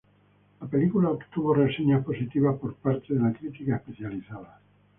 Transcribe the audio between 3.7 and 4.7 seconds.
especializada.